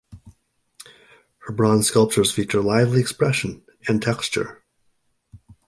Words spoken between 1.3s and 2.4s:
Her bronze sculptures